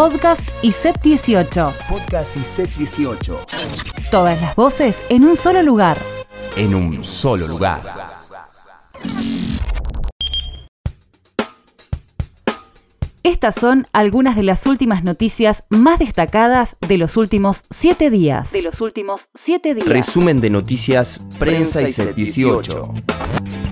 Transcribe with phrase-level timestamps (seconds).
[0.00, 1.74] Podcast y Set 18.
[1.86, 3.38] Podcast y Set 18.
[4.10, 5.98] Todas las voces en un solo lugar.
[6.56, 7.80] En un solo lugar.
[13.22, 18.50] Estas son algunas de las últimas noticias más destacadas de los últimos siete días.
[18.50, 19.86] De los últimos siete días.
[19.86, 22.94] Resumen de noticias, prensa y set 18.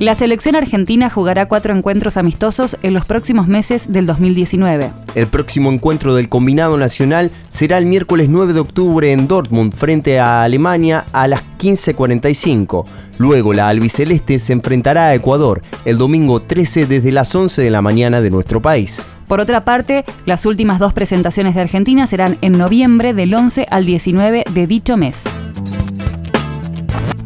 [0.01, 4.91] La selección argentina jugará cuatro encuentros amistosos en los próximos meses del 2019.
[5.15, 10.21] El próximo encuentro del combinado nacional será el miércoles 9 de octubre en Dortmund frente
[10.21, 12.85] a Alemania a las 15.45.
[13.17, 17.81] Luego la albiceleste se enfrentará a Ecuador el domingo 13 desde las 11 de la
[17.81, 19.01] mañana de nuestro país.
[19.29, 23.85] Por otra parte, las últimas dos presentaciones de Argentina serán en noviembre del 11 al
[23.85, 25.25] 19 de dicho mes.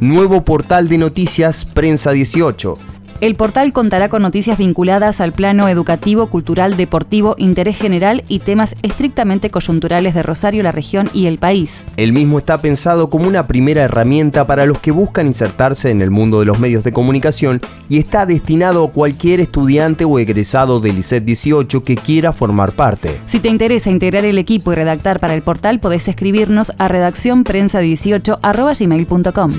[0.01, 3.02] Nuevo portal de noticias Prensa 18.
[3.23, 8.75] El portal contará con noticias vinculadas al plano educativo, cultural, deportivo, interés general y temas
[8.83, 11.87] estrictamente coyunturales de Rosario, la región y el país.
[11.97, 16.11] El mismo está pensado como una primera herramienta para los que buscan insertarse en el
[16.11, 20.99] mundo de los medios de comunicación y está destinado a cualquier estudiante o egresado del
[20.99, 23.21] ICET 18 que quiera formar parte.
[23.27, 29.53] Si te interesa integrar el equipo y redactar para el portal, podés escribirnos a redaccionprensa18.gmail.com.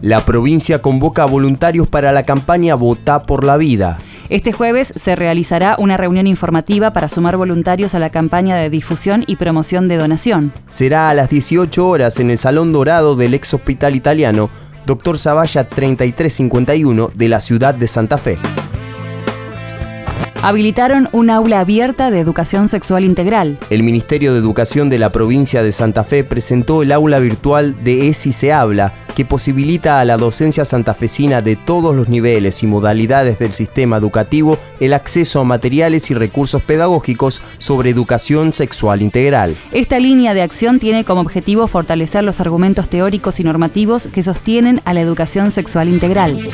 [0.00, 3.98] La provincia convoca a voluntarios para la campaña Vota por la Vida.
[4.28, 9.24] Este jueves se realizará una reunión informativa para sumar voluntarios a la campaña de difusión
[9.26, 10.52] y promoción de donación.
[10.68, 14.50] Será a las 18 horas en el Salón Dorado del ex hospital italiano
[14.86, 15.18] Dr.
[15.18, 18.38] Zavalla 3351 de la ciudad de Santa Fe.
[20.40, 23.58] Habilitaron un aula abierta de educación sexual integral.
[23.70, 28.08] El Ministerio de Educación de la provincia de Santa Fe presentó el aula virtual de
[28.08, 33.40] ESI Se Habla, que posibilita a la docencia santafesina de todos los niveles y modalidades
[33.40, 39.56] del sistema educativo el acceso a materiales y recursos pedagógicos sobre educación sexual integral.
[39.72, 44.82] Esta línea de acción tiene como objetivo fortalecer los argumentos teóricos y normativos que sostienen
[44.84, 46.48] a la educación sexual integral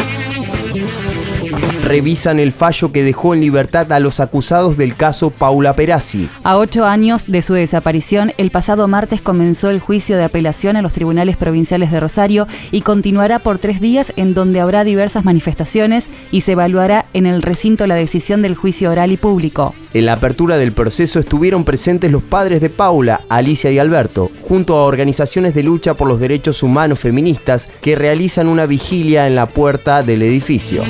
[1.84, 6.28] revisan el fallo que dejó en libertad a los acusados del caso Paula Perazzi.
[6.42, 10.82] A ocho años de su desaparición, el pasado martes comenzó el juicio de apelación a
[10.82, 16.08] los tribunales provinciales de Rosario y continuará por tres días en donde habrá diversas manifestaciones
[16.30, 19.74] y se evaluará en el recinto la decisión del juicio oral y público.
[19.92, 24.76] En la apertura del proceso estuvieron presentes los padres de Paula, Alicia y Alberto, junto
[24.76, 29.46] a organizaciones de lucha por los derechos humanos feministas que realizan una vigilia en la
[29.46, 30.82] puerta del edificio.